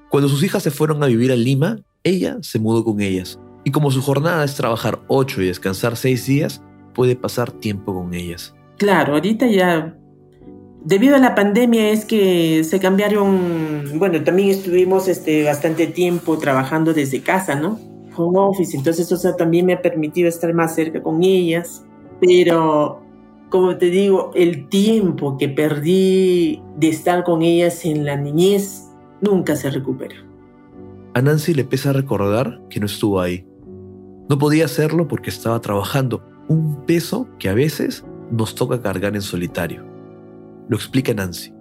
Cuando 0.10 0.30
sus 0.30 0.42
hijas 0.42 0.64
se 0.64 0.72
fueron 0.72 1.04
a 1.04 1.08
vivir 1.08 1.34
a 1.34 1.36
Lima, 1.36 1.82
ella 2.06 2.38
se 2.40 2.58
mudó 2.58 2.86
con 2.86 3.02
ellas. 3.02 3.42
Y 3.66 3.72
como 3.72 3.92
su 3.92 4.02
jornada 4.02 4.46
es 4.46 4.56
trabajar 4.56 5.02
ocho 5.10 5.42
y 5.42 5.48
descansar 5.48 5.98
seis 5.98 6.26
días, 6.26 6.64
puede 6.94 7.18
pasar 7.18 7.52
tiempo 7.52 7.94
con 7.94 8.14
ellas. 8.14 8.56
Claro, 8.78 9.16
ahorita 9.16 9.48
ya, 9.48 9.98
debido 10.86 11.18
a 11.18 11.20
la 11.20 11.36
pandemia 11.36 11.90
es 11.90 12.06
que 12.06 12.64
se 12.64 12.80
cambiaron, 12.80 14.00
bueno, 14.00 14.24
también 14.24 14.52
estuvimos 14.52 15.10
este, 15.10 15.44
bastante 15.44 15.88
tiempo 15.88 16.38
trabajando 16.38 16.94
desde 16.94 17.22
casa, 17.22 17.56
¿no? 17.56 17.82
Home 18.16 18.40
office, 18.40 18.78
entonces 18.78 19.12
eso 19.12 19.36
también 19.36 19.66
me 19.66 19.74
ha 19.74 19.82
permitido 19.82 20.30
estar 20.30 20.54
más 20.54 20.74
cerca 20.74 21.04
con 21.04 21.22
ellas, 21.22 21.84
pero 22.22 23.03
como 23.54 23.78
te 23.78 23.92
digo, 23.92 24.32
el 24.34 24.68
tiempo 24.68 25.38
que 25.38 25.48
perdí 25.48 26.60
de 26.76 26.90
estar 26.90 27.24
con 27.24 27.44
ellas 27.44 27.86
en 27.86 28.04
la 28.04 28.16
niñez 28.16 28.90
nunca 29.22 29.56
se 29.56 29.70
recupera. 29.70 30.16
A 31.14 31.22
Nancy 31.22 31.54
le 31.54 31.64
pesa 31.64 31.94
recordar 31.94 32.60
que 32.72 32.80
no 32.80 32.88
estuvo 32.88 33.22
ahí. 33.22 33.46
No 34.28 34.40
podía 34.40 34.66
hacerlo 34.66 35.08
porque 35.08 35.30
estaba 35.30 35.62
trabajando, 35.62 36.24
un 36.48 36.84
peso 36.88 37.28
que 37.38 37.48
a 37.48 37.54
veces 37.54 38.04
nos 38.32 38.56
toca 38.56 38.82
cargar 38.82 39.14
en 39.14 39.22
solitario. 39.22 39.86
Lo 40.68 40.76
explica 40.76 41.14
Nancy. 41.14 41.54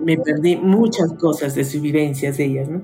Me 0.00 0.16
perdí 0.16 0.56
muchas 0.56 1.12
cosas 1.20 1.54
de 1.54 1.66
sus 1.66 1.82
vivencias 1.82 2.38
de 2.38 2.44
ellas, 2.46 2.70
¿no? 2.70 2.80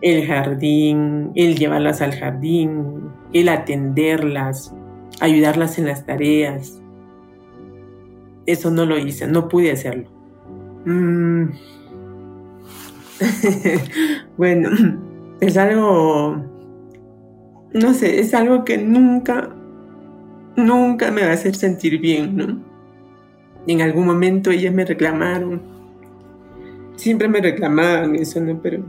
El 0.00 0.26
jardín, 0.26 1.32
el 1.34 1.58
llevarlas 1.58 2.00
al 2.00 2.14
jardín, 2.14 3.02
el 3.34 3.50
atenderlas, 3.50 4.74
ayudarlas 5.20 5.78
en 5.78 5.86
las 5.86 6.06
tareas. 6.06 6.80
Eso 8.46 8.70
no 8.70 8.84
lo 8.84 8.98
hice, 8.98 9.26
no 9.26 9.48
pude 9.48 9.72
hacerlo. 9.72 10.08
Mm. 10.84 11.44
bueno, 14.36 14.70
es 15.40 15.56
algo, 15.56 16.36
no 17.72 17.94
sé, 17.94 18.20
es 18.20 18.34
algo 18.34 18.64
que 18.64 18.78
nunca, 18.78 19.54
nunca 20.56 21.10
me 21.10 21.22
va 21.22 21.28
a 21.28 21.34
hacer 21.34 21.54
sentir 21.54 22.00
bien, 22.00 22.36
¿no? 22.36 22.62
En 23.66 23.80
algún 23.80 24.06
momento 24.06 24.50
ellas 24.50 24.74
me 24.74 24.84
reclamaron, 24.84 25.62
siempre 26.96 27.28
me 27.28 27.40
reclamaban 27.40 28.14
eso, 28.16 28.40
¿no? 28.40 28.60
Pero, 28.60 28.84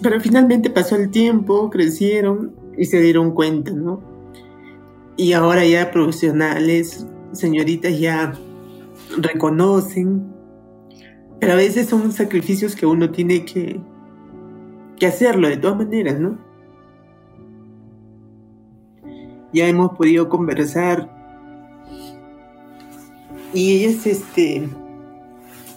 pero 0.00 0.20
finalmente 0.20 0.70
pasó 0.70 0.96
el 0.96 1.10
tiempo, 1.10 1.68
crecieron 1.70 2.54
y 2.78 2.86
se 2.86 3.00
dieron 3.00 3.32
cuenta, 3.32 3.72
¿no? 3.72 4.13
Y 5.16 5.32
ahora 5.32 5.64
ya 5.64 5.90
profesionales, 5.90 7.06
señoritas 7.32 7.98
ya 7.98 8.32
reconocen, 9.16 10.34
pero 11.38 11.52
a 11.52 11.56
veces 11.56 11.88
son 11.88 12.12
sacrificios 12.12 12.74
que 12.74 12.86
uno 12.86 13.10
tiene 13.10 13.44
que, 13.44 13.80
que 14.98 15.06
hacerlo 15.06 15.48
de 15.48 15.56
todas 15.56 15.76
maneras, 15.76 16.18
¿no? 16.18 16.38
Ya 19.52 19.68
hemos 19.68 19.96
podido 19.96 20.28
conversar. 20.28 21.08
Y 23.52 23.84
ellas, 23.84 24.04
este, 24.04 24.68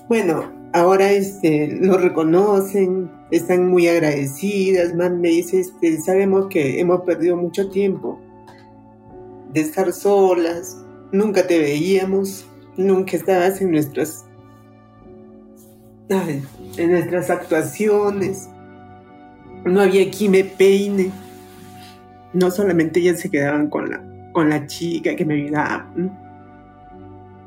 bueno, 0.09 0.51
ahora 0.73 1.11
este, 1.11 1.77
lo 1.79 1.99
reconocen, 1.99 3.11
están 3.29 3.67
muy 3.67 3.87
agradecidas, 3.87 4.95
más 4.95 5.11
me 5.11 5.27
dice, 5.27 5.59
este, 5.59 5.99
sabemos 6.01 6.47
que 6.47 6.79
hemos 6.79 7.01
perdido 7.01 7.37
mucho 7.37 7.69
tiempo 7.69 8.19
de 9.53 9.61
estar 9.61 9.91
solas, 9.93 10.77
nunca 11.11 11.47
te 11.47 11.59
veíamos, 11.59 12.45
nunca 12.75 13.15
estabas 13.15 13.61
en 13.61 13.71
nuestras, 13.71 14.25
en 16.09 16.91
nuestras 16.91 17.29
actuaciones, 17.29 18.49
no 19.65 19.81
había 19.81 20.09
quien 20.09 20.31
me 20.31 20.43
peine. 20.43 21.11
No 22.33 22.51
solamente 22.51 22.99
ellas 22.99 23.19
se 23.19 23.29
quedaban 23.29 23.69
con 23.69 23.89
la, 23.89 24.03
con 24.33 24.49
la 24.49 24.67
chica 24.67 25.15
que 25.15 25.25
me 25.25 25.35
ayudaba. 25.35 25.91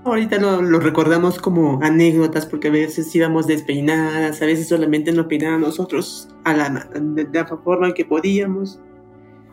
Ahorita 0.04 0.38
lo, 0.38 0.80
recordamos 0.80 1.38
como 1.38 1.78
anécdotas 1.82 2.46
porque 2.46 2.68
a 2.68 2.72
veces 2.72 3.14
íbamos 3.14 3.46
despeinadas, 3.46 4.40
a 4.40 4.46
veces 4.46 4.68
solamente 4.68 5.12
nos 5.12 5.26
peinaban 5.26 5.60
nosotros 5.60 6.28
a 6.44 6.54
la, 6.54 6.88
de, 6.94 7.28
la 7.32 7.46
forma 7.46 7.92
que 7.92 8.06
podíamos. 8.06 8.80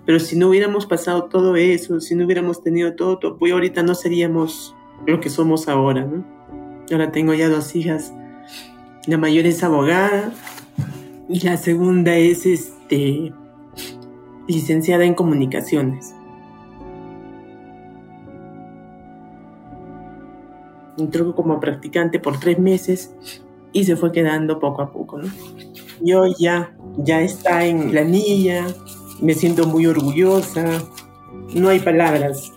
Pero 0.08 0.22
si 0.22 0.38
no 0.38 0.48
hubiéramos 0.48 0.86
pasado 0.86 1.26
todo 1.26 1.58
eso, 1.58 2.00
si 2.00 2.16
no 2.16 2.24
hubiéramos 2.24 2.64
tenido 2.64 2.96
todo 2.96 3.20
tu 3.20 3.28
apoyo, 3.28 3.56
ahorita 3.56 3.84
no 3.84 3.94
seríamos 3.94 4.74
lo 5.06 5.20
que 5.20 5.30
somos 5.30 5.68
ahora, 5.68 6.06
¿no? 6.06 6.26
Ahora 6.90 7.12
tengo 7.12 7.34
ya 7.34 7.50
dos 7.50 7.76
hijas. 7.76 8.14
La 9.06 9.18
mayor 9.18 9.46
es 9.46 9.62
abogada 9.66 10.32
y 11.28 11.42
la 11.42 11.58
segunda 11.58 12.16
es 12.16 12.46
este 12.46 13.34
licenciada 14.48 15.04
en 15.04 15.14
comunicaciones. 15.14 16.16
Entró 20.98 21.36
como 21.36 21.60
practicante 21.60 22.18
por 22.18 22.40
tres 22.40 22.60
meses 22.60 23.14
y 23.74 23.84
se 23.84 23.98
fue 23.98 24.14
quedando 24.14 24.58
poco 24.58 24.84
a 24.84 24.90
poco, 24.90 25.18
¿no? 25.18 25.28
Yo 26.02 26.24
ya, 26.40 26.74
ya 26.98 27.20
está 27.20 27.66
en 27.66 27.90
planilla, 27.90 28.68
me 29.22 29.34
siento 29.34 29.68
muy 29.68 29.86
orgullosa, 29.86 30.84
no 31.54 31.70
hay 31.70 31.80
palabras, 31.80 32.54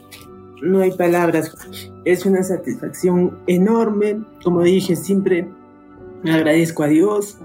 no 0.62 0.81
hay 0.81 0.93
palabras. 0.93 1.55
Es 2.05 2.26
una 2.26 2.43
satisfacción 2.43 3.38
enorme, 3.47 4.21
como 4.43 4.62
dije, 4.62 4.97
siempre 4.97 5.49
agradezco 6.25 6.83
a 6.83 6.88
Dios, 6.88 7.38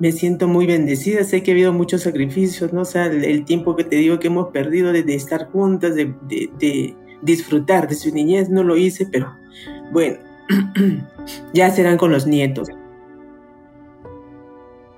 me 0.00 0.12
siento 0.12 0.48
muy 0.48 0.66
bendecida, 0.66 1.24
sé 1.24 1.42
que 1.42 1.52
ha 1.52 1.54
habido 1.54 1.72
muchos 1.72 2.02
sacrificios, 2.02 2.72
¿no? 2.72 2.82
O 2.82 2.98
el, 2.98 3.44
tiempo 3.44 3.76
que 3.76 3.84
te 3.84 3.96
digo 3.96 4.18
que 4.18 4.26
hemos 4.26 4.48
perdido 4.48 4.92
de, 4.92 5.00
estar 5.14 5.48
juntas, 5.50 5.94
de, 5.94 6.14
de, 6.28 6.96
disfrutar 7.22 7.88
de 7.88 7.94
su 7.94 8.12
niñez, 8.12 8.50
no 8.50 8.62
lo 8.62 8.76
hice, 8.76 9.06
pero 9.10 9.32
bueno, 9.92 10.18
ya 11.54 11.70
serán 11.70 11.96
con 11.96 12.10
los 12.10 12.26
nietos. 12.26 12.68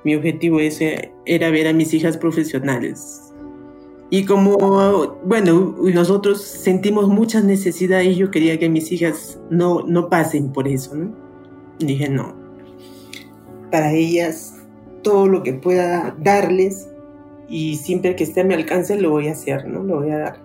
Mi 0.05 0.15
objetivo 0.15 0.61
ese 0.61 1.13
era 1.25 1.51
ver 1.51 1.69
a 1.69 1.73
mis 1.73 1.93
hijas 1.93 2.17
profesionales. 2.17 3.25
Y 4.09 4.25
como, 4.25 5.19
bueno, 5.25 5.77
nosotros 5.79 6.41
sentimos 6.41 7.09
muchas 7.09 7.45
necesidades 7.45 8.09
y 8.09 8.15
yo 8.15 8.31
quería 8.31 8.59
que 8.59 8.69
mis 8.69 8.93
hijas 8.93 9.41
no, 9.51 9.83
no 9.83 10.09
pasen 10.09 10.53
por 10.53 10.69
eso, 10.69 10.95
¿no? 10.95 11.27
dije, 11.79 12.09
no. 12.09 12.35
Para 13.71 13.93
ellas 13.93 14.55
todo 15.03 15.27
lo 15.27 15.43
que 15.43 15.53
pueda 15.53 16.17
darles 16.21 16.89
y 17.49 17.77
siempre 17.77 18.17
que 18.17 18.25
esté 18.25 18.41
a 18.41 18.45
mi 18.45 18.55
alcance 18.55 18.99
lo 18.99 19.11
voy 19.11 19.29
a 19.29 19.33
hacer, 19.33 19.69
¿no? 19.69 19.83
Lo 19.83 20.01
voy 20.01 20.11
a 20.11 20.19
dar. 20.19 20.43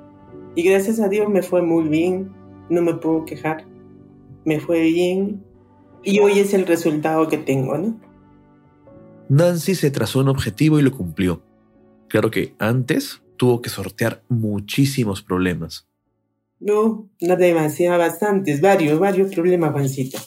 Y 0.55 0.63
gracias 0.63 0.99
a 0.99 1.07
Dios 1.07 1.29
me 1.29 1.41
fue 1.41 1.61
muy 1.61 1.87
bien, 1.87 2.31
no 2.69 2.81
me 2.81 2.95
puedo 2.95 3.25
quejar. 3.25 3.65
Me 4.43 4.59
fue 4.59 4.81
bien 4.81 5.43
y 6.03 6.19
hoy 6.19 6.39
es 6.39 6.53
el 6.53 6.65
resultado 6.65 7.27
que 7.27 7.37
tengo, 7.37 7.77
¿no? 7.77 7.99
Nancy 9.29 9.75
se 9.75 9.91
trazó 9.91 10.19
un 10.19 10.27
objetivo 10.27 10.79
y 10.79 10.81
lo 10.81 10.91
cumplió. 10.91 11.41
Claro 12.09 12.31
que 12.31 12.53
antes 12.59 13.21
tuvo 13.41 13.59
que 13.59 13.71
sortear 13.71 14.21
muchísimos 14.29 15.23
problemas. 15.23 15.87
No, 16.59 17.09
no 17.19 17.35
demasiado, 17.35 17.97
bastantes, 17.97 18.61
varios, 18.61 18.99
varios 18.99 19.33
problemas, 19.33 19.71
Juancito 19.71 20.19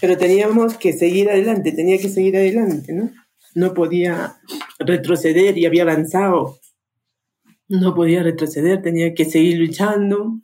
pero 0.00 0.16
teníamos 0.16 0.76
que 0.76 0.92
seguir 0.92 1.30
adelante, 1.30 1.72
tenía 1.72 1.98
que 1.98 2.08
seguir 2.08 2.36
adelante, 2.36 2.92
¿no? 2.92 3.10
No 3.54 3.72
podía 3.72 4.36
retroceder 4.78 5.56
y 5.56 5.64
había 5.64 5.84
avanzado. 5.84 6.58
No 7.68 7.94
podía 7.94 8.22
retroceder, 8.22 8.82
tenía 8.82 9.14
que 9.14 9.24
seguir 9.24 9.58
luchando. 9.58 10.38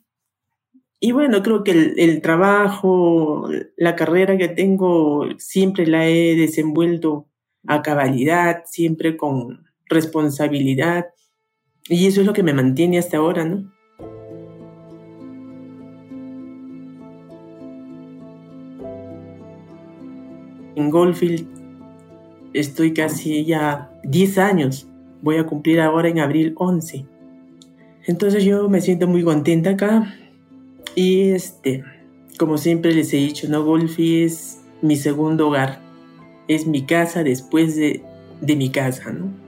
Y 0.98 1.12
bueno, 1.12 1.42
creo 1.42 1.62
que 1.64 1.72
el, 1.72 1.94
el 1.98 2.22
trabajo, 2.22 3.48
la 3.76 3.94
carrera 3.94 4.38
que 4.38 4.48
tengo, 4.48 5.28
siempre 5.38 5.86
la 5.86 6.08
he 6.08 6.34
desenvuelto 6.34 7.28
a 7.66 7.82
cabalidad, 7.82 8.62
siempre 8.64 9.16
con 9.16 9.66
responsabilidad. 9.86 11.08
Y 11.88 12.06
eso 12.06 12.20
es 12.20 12.26
lo 12.26 12.32
que 12.32 12.42
me 12.42 12.54
mantiene 12.54 12.98
hasta 12.98 13.16
ahora, 13.16 13.44
¿no? 13.44 13.64
En 20.74 20.90
Goldfield 20.90 21.46
estoy 22.54 22.94
casi 22.94 23.44
ya 23.44 23.90
10 24.04 24.38
años. 24.38 24.88
Voy 25.20 25.36
a 25.36 25.46
cumplir 25.46 25.80
ahora 25.80 26.08
en 26.08 26.20
abril 26.20 26.54
11. 26.56 27.04
Entonces 28.06 28.44
yo 28.44 28.68
me 28.68 28.80
siento 28.80 29.06
muy 29.06 29.22
contenta 29.22 29.70
acá. 29.70 30.14
Y 30.94 31.30
este, 31.30 31.84
como 32.38 32.58
siempre 32.58 32.94
les 32.94 33.12
he 33.12 33.18
dicho, 33.18 33.48
¿no? 33.48 33.64
Goldfield 33.64 34.26
es 34.26 34.62
mi 34.82 34.96
segundo 34.96 35.48
hogar. 35.48 35.80
Es 36.48 36.66
mi 36.66 36.86
casa 36.86 37.22
después 37.22 37.76
de, 37.76 38.02
de 38.40 38.56
mi 38.56 38.70
casa, 38.70 39.12
¿no? 39.12 39.41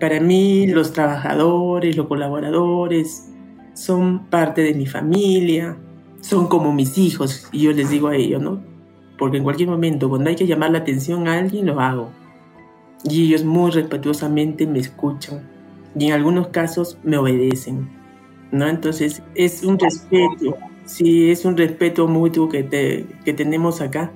Para 0.00 0.20
mí 0.20 0.66
los 0.68 0.92
trabajadores, 0.92 1.96
los 1.96 2.06
colaboradores 2.06 3.28
son 3.74 4.26
parte 4.26 4.62
de 4.62 4.74
mi 4.74 4.86
familia, 4.86 5.76
son 6.20 6.46
como 6.46 6.72
mis 6.72 6.98
hijos 6.98 7.48
y 7.52 7.62
yo 7.62 7.72
les 7.72 7.90
digo 7.90 8.08
a 8.08 8.16
ellos, 8.16 8.40
¿no? 8.40 8.60
Porque 9.18 9.38
en 9.38 9.44
cualquier 9.44 9.68
momento 9.68 10.08
cuando 10.08 10.30
hay 10.30 10.36
que 10.36 10.46
llamar 10.46 10.70
la 10.70 10.78
atención 10.78 11.26
a 11.26 11.38
alguien 11.38 11.66
lo 11.66 11.80
hago. 11.80 12.10
Y 13.04 13.26
ellos 13.26 13.44
muy 13.44 13.70
respetuosamente 13.70 14.66
me 14.66 14.78
escuchan 14.78 15.48
y 15.96 16.06
en 16.06 16.12
algunos 16.12 16.48
casos 16.48 16.98
me 17.02 17.16
obedecen, 17.16 17.88
¿no? 18.52 18.68
Entonces 18.68 19.22
es 19.34 19.64
un 19.64 19.78
respeto, 19.78 20.56
sí, 20.84 21.30
es 21.30 21.44
un 21.44 21.56
respeto 21.56 22.06
mutuo 22.06 22.48
que, 22.48 22.62
te, 22.62 23.06
que 23.24 23.32
tenemos 23.32 23.80
acá. 23.80 24.12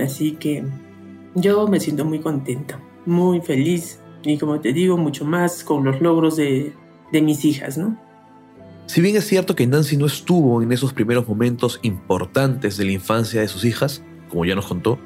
Así 0.00 0.32
que 0.32 0.64
yo 1.34 1.66
me 1.66 1.80
siento 1.80 2.04
muy 2.04 2.20
contenta, 2.20 2.80
muy 3.04 3.40
feliz 3.40 4.00
y 4.28 4.38
como 4.38 4.60
te 4.60 4.72
digo, 4.72 4.96
mucho 4.96 5.24
más 5.24 5.64
con 5.64 5.84
los 5.84 6.00
logros 6.00 6.36
de, 6.36 6.74
de 7.12 7.22
mis 7.22 7.44
hijas, 7.44 7.78
¿no? 7.78 7.98
Si 8.86 9.00
bien 9.00 9.16
es 9.16 9.26
cierto 9.26 9.54
que 9.54 9.66
Nancy 9.66 9.96
no 9.96 10.06
estuvo 10.06 10.62
en 10.62 10.72
esos 10.72 10.92
primeros 10.92 11.28
momentos 11.28 11.78
importantes 11.82 12.76
de 12.76 12.86
la 12.86 12.92
infancia 12.92 13.40
de 13.40 13.48
sus 13.48 13.64
hijas, 13.64 14.02
como 14.30 14.44
ya 14.44 14.54
nos 14.54 14.66
contó, 14.66 14.98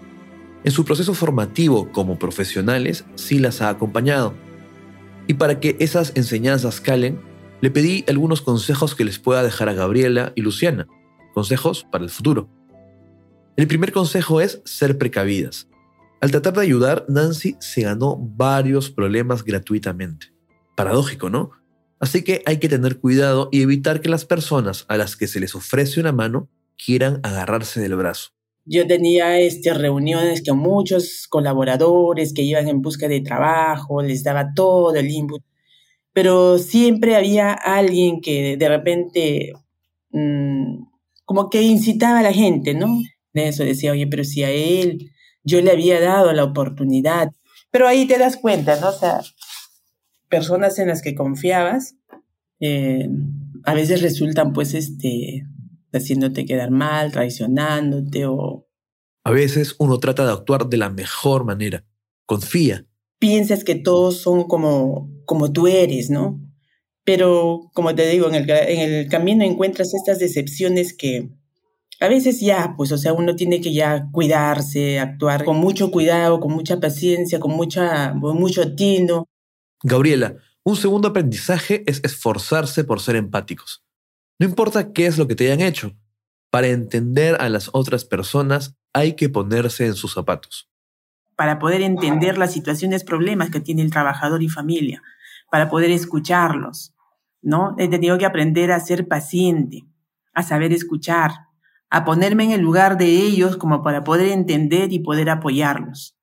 en 0.64 0.71
su 0.71 0.85
proceso 0.85 1.14
formativo 1.14 1.91
como 1.91 2.19
profesionales 2.19 3.05
sí 3.17 3.41
las 3.41 3.61
ha 3.61 3.69
acompañado 3.69 4.35
y 5.26 5.35
para 5.35 5.61
que 5.61 5.76
esas 5.79 6.12
enseñanzas 6.14 6.81
calen, 6.81 7.21
le 7.61 7.71
pedí 7.71 8.05
algunos 8.09 8.43
consejos 8.43 8.95
que 8.95 9.05
les 9.05 9.19
pueda 9.19 9.43
dejar 9.43 9.69
a 9.69 9.75
Gabriela 9.75 10.33
y 10.35 10.43
Luciana, 10.43 10.88
consejos 11.33 11.87
para 11.91 12.05
el 12.05 12.11
futuro. 12.11 12.49
El 13.57 13.67
primer 13.67 13.93
consejo 13.93 14.41
es 14.41 14.61
ser 14.64 14.99
precavidas. 14.99 15.69
Al 16.23 16.31
tratar 16.31 16.52
de 16.52 16.62
ayudar, 16.62 17.05
Nancy 17.09 17.57
se 17.59 17.83
ganó 17.83 18.17
varios 18.17 18.93
problemas 18.93 19.43
gratuitamente. 19.43 20.29
Paradójico, 20.76 21.31
¿no? 21.31 21.50
Así 21.99 22.23
que 22.23 22.45
hay 22.47 22.61
que 22.61 22.69
tener 22.69 23.00
cuidado 23.00 23.49
y 23.50 23.61
evitar 23.61 24.00
que 24.00 24.09
las 24.09 24.25
personas 24.25 24.85
a 24.87 24.97
las 24.97 25.17
que 25.17 25.26
se 25.26 25.41
les 25.41 25.57
ofrece 25.57 25.99
una 25.99 26.12
mano 26.12 26.49
quieran 26.79 27.19
agarrarse 27.25 27.81
del 27.81 27.97
brazo. 27.97 28.31
Yo 28.64 28.87
tenía 28.87 29.41
este, 29.41 29.75
reuniones 29.75 30.45
con 30.49 30.59
muchos 30.59 31.26
colaboradores 31.29 32.33
que 32.33 32.43
iban 32.43 32.69
en 32.69 32.83
busca 32.83 33.09
de 33.09 33.21
trabajo, 33.21 34.00
les 34.00 34.23
daba 34.23 34.55
todo 34.55 34.95
el 34.95 35.11
input, 35.11 35.43
pero 36.12 36.59
siempre 36.59 37.17
había 37.17 37.52
alguien 37.52 38.21
que 38.21 38.57
de 38.57 38.69
repente 38.69 39.52
mm, 40.12 40.85
como 41.25 41.50
que 41.50 41.62
incitaba 41.62 42.21
a 42.21 42.23
la 42.23 42.33
gente, 42.33 42.75
¿no? 42.75 43.00
De 43.33 43.49
eso 43.49 43.64
decía, 43.64 43.91
oye, 43.91 44.07
pero 44.07 44.23
si 44.23 44.45
a 44.45 44.50
él 44.52 45.11
yo 45.45 45.61
le 45.61 45.71
había 45.71 46.01
dado 46.01 46.33
la 46.33 46.45
oportunidad, 46.45 47.33
pero 47.71 47.89
ahí 47.89 48.07
te 48.07 48.19
das 48.19 48.37
cuenta, 48.37 48.79
¿no? 48.81 48.91
O 48.91 48.93
sea, 48.93 49.21
personas 50.29 50.79
en 50.79 50.89
las 50.89 51.03
que 51.03 51.15
confiabas, 51.15 51.97
eh, 52.61 53.09
a 53.65 53.75
veces 53.75 54.03
resultan 54.03 54.53
pues 54.53 54.75
este 54.75 55.45
haciéndote 55.93 56.47
quedar 56.47 56.71
mal, 56.71 57.13
traicionándote 57.13 58.27
o... 58.27 58.67
A 59.25 59.31
veces 59.31 59.77
uno 59.79 59.99
trata 59.99 60.25
de 60.25 60.33
actuar 60.33 60.69
de 60.69 60.77
la 60.79 60.91
mejor 60.91 61.45
manera. 61.45 61.85
Confía. 62.27 62.87
Piensas 63.19 63.63
que 63.63 63.75
todos 63.75 64.19
son 64.19 64.45
como, 64.45 65.11
como 65.27 65.53
tú 65.53 65.69
eres, 65.69 66.11
¿no? 66.11 66.41
Pero, 67.05 67.71
como 67.75 67.95
te 67.95 68.09
digo, 68.09 68.29
en 68.29 68.35
el, 68.35 68.51
en 68.51 68.81
el 68.81 69.09
camino 69.09 69.45
encuentras 69.45 69.95
estas 69.95 70.19
decepciones 70.19 70.97
que 70.97 71.31
a 72.02 72.09
veces 72.09 72.40
ya, 72.40 72.75
pues, 72.76 72.90
o 72.92 72.99
sea, 72.99 73.12
uno 73.12 73.37
tiene 73.37 73.61
que 73.61 73.73
ya 73.73 74.09
cuidarse, 74.11 74.99
actuar 74.99 75.44
con 75.44 75.59
mucho 75.59 75.90
cuidado, 75.90 76.40
con 76.40 76.52
mucha 76.52 76.80
paciencia, 76.80 77.38
con, 77.38 77.52
mucha, 77.52 78.14
con 78.21 78.37
mucho 78.38 78.75
tino. 78.75 79.28
Gabriela, 79.82 80.36
un 80.65 80.76
segundo 80.76 81.08
aprendizaje 81.08 81.84
es 81.86 82.00
esforzarse 82.04 82.84
por 82.84 83.00
ser 83.00 83.17
empáticos. 83.17 83.84
No 84.38 84.47
importa 84.47 84.93
qué 84.93 85.06
es 85.06 85.19
lo 85.19 85.28
que 85.28 85.36
te 85.36 85.47
hayan 85.47 85.60
hecho, 85.60 85.93
para 86.50 86.69
entender 86.69 87.41
a 87.41 87.49
las 87.49 87.71
otras 87.73 88.04
personas 88.04 88.76
hay 88.93 89.15
que 89.15 89.28
ponerse 89.28 89.86
en 89.86 89.95
sus 89.95 90.12
zapatos. 90.12 90.69
Para 91.36 91.58
poder 91.58 91.82
entender 91.82 92.36
las 92.36 92.52
situaciones, 92.52 93.04
problemas 93.04 93.50
que 93.50 93.60
tiene 93.60 93.82
el 93.82 93.91
trabajador 93.91 94.43
y 94.43 94.49
familia, 94.49 95.02
para 95.50 95.71
poder 95.71 95.91
escucharlos, 95.91 96.95
¿no? 97.41 97.75
He 97.78 97.88
tenido 97.88 98.19
que 98.19 98.26
aprender 98.26 98.73
a 98.73 98.80
ser 98.80 99.08
paciente, 99.08 99.84
a 100.34 100.43
saber 100.43 100.73
escuchar, 100.73 101.32
a 101.95 102.07
ponerme 102.07 102.45
en 102.45 102.52
el 102.52 102.63
lugar 102.63 102.97
de 102.97 103.05
ellos 103.05 103.59
como 103.59 103.83
para 103.83 104.02
poder 104.02 104.28
entender 104.28 104.95
y 104.95 105.00
poder 105.00 105.28
apoyarlos. 105.28 106.17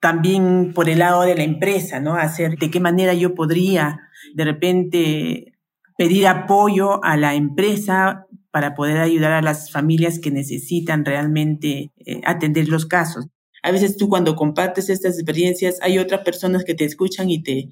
También 0.00 0.72
por 0.74 0.88
el 0.88 1.00
lado 1.00 1.22
de 1.22 1.34
la 1.34 1.42
empresa, 1.42 2.00
¿no? 2.00 2.14
Hacer 2.14 2.56
de 2.56 2.70
qué 2.70 2.80
manera 2.80 3.12
yo 3.12 3.34
podría 3.34 4.00
de 4.34 4.44
repente 4.44 5.58
pedir 5.98 6.26
apoyo 6.26 7.04
a 7.04 7.18
la 7.18 7.34
empresa 7.34 8.26
para 8.50 8.74
poder 8.74 8.96
ayudar 8.96 9.32
a 9.32 9.42
las 9.42 9.70
familias 9.70 10.18
que 10.18 10.30
necesitan 10.30 11.04
realmente 11.04 11.92
eh, 12.06 12.22
atender 12.24 12.66
los 12.68 12.86
casos. 12.86 13.26
A 13.62 13.72
veces 13.72 13.98
tú 13.98 14.08
cuando 14.08 14.36
compartes 14.36 14.88
estas 14.88 15.16
experiencias 15.16 15.80
hay 15.82 15.98
otras 15.98 16.22
personas 16.22 16.64
que 16.64 16.74
te 16.74 16.86
escuchan 16.86 17.28
y 17.28 17.42
te, 17.42 17.68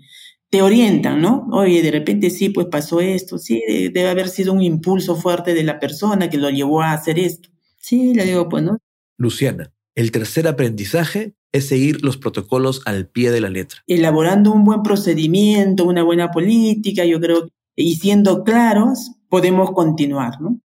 te 0.50 0.62
orientan, 0.62 1.22
¿no? 1.22 1.48
Oye, 1.52 1.82
de 1.82 1.90
repente 1.90 2.30
sí, 2.30 2.50
pues 2.50 2.66
pasó 2.66 3.00
esto, 3.00 3.38
sí, 3.38 3.62
debe 3.68 4.08
haber 4.08 4.28
sido 4.28 4.52
un 4.52 4.62
impulso 4.62 5.16
fuerte 5.16 5.54
de 5.54 5.62
la 5.62 5.78
persona 5.78 6.28
que 6.28 6.38
lo 6.38 6.50
llevó 6.50 6.82
a 6.82 6.92
hacer 6.92 7.18
esto. 7.18 7.48
Sí, 7.78 8.14
le 8.14 8.24
digo, 8.24 8.48
pues, 8.48 8.62
¿no? 8.64 8.78
Luciana, 9.16 9.72
el 9.94 10.10
tercer 10.10 10.48
aprendizaje 10.48 11.34
es 11.52 11.68
seguir 11.68 12.04
los 12.04 12.16
protocolos 12.16 12.82
al 12.84 13.08
pie 13.08 13.30
de 13.30 13.40
la 13.40 13.48
letra. 13.48 13.80
Elaborando 13.86 14.52
un 14.52 14.64
buen 14.64 14.82
procedimiento, 14.82 15.84
una 15.84 16.02
buena 16.02 16.30
política, 16.30 17.04
yo 17.04 17.20
creo 17.20 17.46
que 17.46 17.52
y 17.76 17.94
siendo 17.96 18.44
claros, 18.44 19.12
podemos 19.28 19.72
continuar, 19.72 20.40
¿no? 20.40 20.60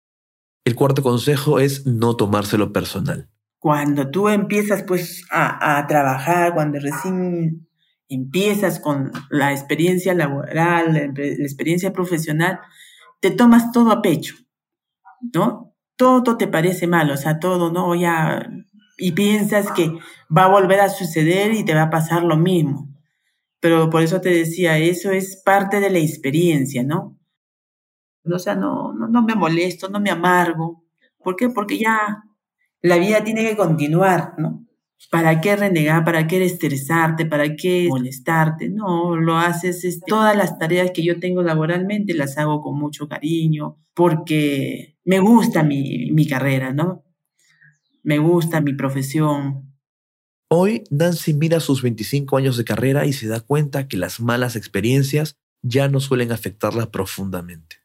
El 0.63 0.75
cuarto 0.75 1.01
consejo 1.01 1.59
es 1.59 1.85
no 1.85 2.15
tomárselo 2.15 2.71
personal. 2.71 3.29
Cuando 3.59 4.09
tú 4.09 4.29
empiezas 4.29 4.83
pues 4.83 5.25
a, 5.31 5.85
trabajar, 5.87 6.53
cuando 6.53 6.79
recién 6.79 7.67
empiezas 8.11 8.79
con 8.79 9.11
la 9.29 9.51
experiencia 9.51 10.13
laboral, 10.13 10.93
la, 10.93 11.01
experiencia 11.25 11.93
profesional, 11.93 12.59
te 13.21 13.31
tomas 13.31 13.71
todo 13.71 13.91
a 13.91 14.01
pecho, 14.01 14.35
¿no? 15.33 15.75
Todo 15.95 16.37
te 16.37 16.47
parece 16.47 16.87
mal, 16.87 17.09
o 17.11 17.17
sea, 17.17 17.39
todo, 17.39 17.71
¿no? 17.71 17.95
Ya, 17.95 18.49
y 18.97 19.13
piensas 19.13 19.71
que 19.71 19.91
va 20.35 20.45
a 20.45 20.49
volver 20.49 20.81
a 20.81 20.89
suceder 20.89 21.53
y 21.53 21.63
te 21.63 21.73
va 21.73 21.83
a 21.83 21.89
pasar 21.89 22.23
lo 22.23 22.37
mismo. 22.37 22.89
Pero 23.59 23.89
por 23.89 24.01
eso 24.01 24.19
te 24.21 24.29
decía, 24.29 24.77
eso 24.77 25.11
es 25.11 25.41
parte 25.43 25.79
de 25.79 25.89
la 25.89 25.99
experiencia, 25.99 26.83
¿no? 26.83 27.17
O 28.25 28.39
sea, 28.39 28.55
no, 28.55 28.93
no, 28.93 29.07
no 29.07 29.21
me 29.21 29.35
molesto, 29.35 29.87
no 29.89 29.99
me 29.99 30.09
amargo. 30.09 30.83
¿Por 31.19 31.35
qué? 31.35 31.49
Porque 31.49 31.77
ya 31.77 32.23
la 32.81 32.97
vida 32.97 33.23
tiene 33.23 33.43
que 33.43 33.55
continuar, 33.55 34.33
¿no? 34.37 34.65
¿Para 35.09 35.41
qué 35.41 35.55
renegar? 35.55 36.05
¿Para 36.05 36.27
qué 36.27 36.43
estresarte? 36.45 37.25
¿Para 37.25 37.55
qué 37.55 37.87
molestarte? 37.89 38.69
No, 38.69 39.17
lo 39.17 39.37
haces. 39.37 39.83
Este, 39.83 40.05
todas 40.07 40.35
las 40.35 40.57
tareas 40.57 40.91
que 40.91 41.03
yo 41.03 41.19
tengo 41.19 41.41
laboralmente 41.41 42.13
las 42.13 42.37
hago 42.37 42.61
con 42.61 42.77
mucho 42.77 43.07
cariño 43.07 43.77
porque 43.93 44.97
me 45.03 45.19
gusta 45.19 45.63
mi, 45.63 46.11
mi 46.11 46.27
carrera, 46.27 46.71
¿no? 46.71 47.03
Me 48.03 48.19
gusta 48.19 48.61
mi 48.61 48.73
profesión, 48.73 49.71
Hoy 50.53 50.83
Nancy 50.89 51.33
mira 51.33 51.61
sus 51.61 51.81
25 51.81 52.35
años 52.35 52.57
de 52.57 52.65
carrera 52.65 53.05
y 53.05 53.13
se 53.13 53.25
da 53.29 53.39
cuenta 53.39 53.87
que 53.87 53.95
las 53.95 54.19
malas 54.19 54.57
experiencias 54.57 55.37
ya 55.61 55.87
no 55.87 56.01
suelen 56.01 56.33
afectarla 56.33 56.91
profundamente. 56.91 57.77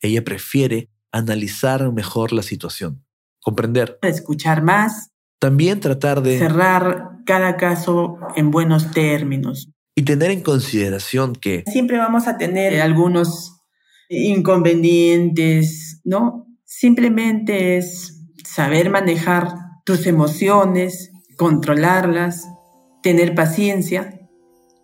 Ella 0.00 0.24
prefiere 0.24 0.90
analizar 1.12 1.92
mejor 1.92 2.32
la 2.32 2.42
situación, 2.42 3.06
comprender. 3.40 4.00
Escuchar 4.02 4.64
más. 4.64 5.11
También 5.42 5.80
tratar 5.80 6.22
de 6.22 6.38
cerrar 6.38 7.18
cada 7.26 7.56
caso 7.56 8.16
en 8.36 8.52
buenos 8.52 8.92
términos. 8.92 9.68
Y 9.96 10.02
tener 10.04 10.30
en 10.30 10.40
consideración 10.40 11.32
que 11.34 11.64
siempre 11.66 11.98
vamos 11.98 12.28
a 12.28 12.38
tener 12.38 12.80
algunos 12.80 13.60
inconvenientes, 14.08 16.00
¿no? 16.04 16.46
Simplemente 16.64 17.76
es 17.76 18.24
saber 18.44 18.88
manejar 18.88 19.48
tus 19.84 20.06
emociones, 20.06 21.10
controlarlas, 21.36 22.46
tener 23.02 23.34
paciencia, 23.34 24.20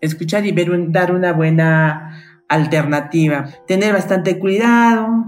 escuchar 0.01 0.45
y 0.45 0.51
ver 0.51 0.71
dar 0.91 1.15
una 1.15 1.35
buena 1.35 2.21
alternativa, 2.49 3.49
tener 3.69 3.93
bastante 3.93 4.41
cuidado, 4.41 5.25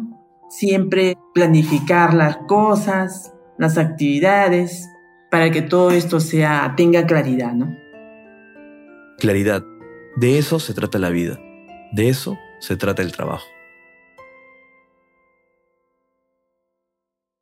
siempre 0.49 1.17
planificar 1.33 2.15
las 2.15 2.37
cosas, 2.49 3.33
las 3.59 3.79
actividades, 3.79 4.89
para 5.31 5.51
que 5.51 5.63
todo 5.63 5.91
esto 5.93 6.21
sea, 6.21 6.75
tenga 6.77 7.07
claridad, 7.07 7.55
¿no? 7.55 7.77
Claridad. 9.19 9.65
De 10.17 10.39
eso 10.39 10.59
se 10.59 10.75
trata 10.75 10.99
la 10.99 11.11
vida. 11.11 11.41
De 11.93 12.09
eso 12.09 12.37
se 12.61 12.77
trata 12.77 13.03
el 13.03 13.13
trabajo. 13.13 13.47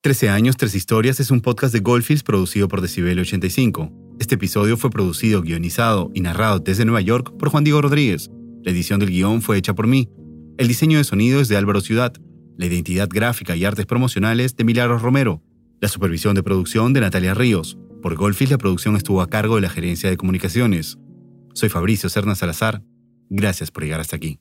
13 0.02 0.28
años, 0.28 0.56
tres 0.56 0.74
historias 0.74 1.18
es 1.18 1.30
un 1.30 1.40
podcast 1.40 1.72
de 1.72 1.80
Goldfields 1.80 2.22
producido 2.22 2.68
por 2.68 2.80
Decibel 2.80 3.18
85. 3.18 3.90
Este 4.20 4.36
episodio 4.36 4.76
fue 4.76 4.90
producido, 4.90 5.42
guionizado 5.42 6.10
y 6.14 6.20
narrado 6.20 6.60
desde 6.60 6.84
Nueva 6.84 7.00
York 7.00 7.36
por 7.38 7.48
Juan 7.48 7.64
Diego 7.64 7.82
Rodríguez. 7.82 8.30
La 8.62 8.70
edición 8.70 9.00
del 9.00 9.10
guion 9.10 9.42
fue 9.42 9.56
hecha 9.56 9.74
por 9.74 9.86
mí. 9.86 10.08
El 10.56 10.68
diseño 10.68 10.98
de 10.98 11.04
sonido 11.04 11.40
es 11.40 11.48
de 11.48 11.56
Álvaro 11.56 11.80
Ciudad. 11.80 12.12
La 12.56 12.66
identidad 12.66 13.08
gráfica 13.10 13.56
y 13.56 13.64
artes 13.64 13.86
promocionales 13.86 14.56
de 14.56 14.64
Milagros 14.64 15.02
Romero. 15.02 15.42
La 15.80 15.88
supervisión 15.88 16.34
de 16.34 16.42
producción 16.42 16.92
de 16.92 17.00
Natalia 17.00 17.34
Ríos. 17.34 17.78
Por 18.02 18.16
Golfis 18.16 18.50
la 18.50 18.58
producción 18.58 18.96
estuvo 18.96 19.22
a 19.22 19.28
cargo 19.28 19.54
de 19.54 19.60
la 19.60 19.70
gerencia 19.70 20.10
de 20.10 20.16
comunicaciones. 20.16 20.98
Soy 21.54 21.68
Fabricio 21.68 22.08
Cerna 22.08 22.34
Salazar. 22.34 22.82
Gracias 23.30 23.70
por 23.70 23.84
llegar 23.84 24.00
hasta 24.00 24.16
aquí. 24.16 24.40